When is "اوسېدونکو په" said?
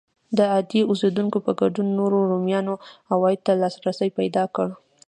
0.91-1.51